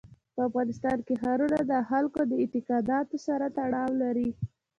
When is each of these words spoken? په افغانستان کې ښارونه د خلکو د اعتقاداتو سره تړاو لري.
په 0.33 0.41
افغانستان 0.49 0.97
کې 1.07 1.15
ښارونه 1.21 1.59
د 1.71 1.73
خلکو 1.89 2.21
د 2.29 2.33
اعتقاداتو 2.41 3.15
سره 3.27 3.45
تړاو 3.57 3.91
لري. 4.03 4.29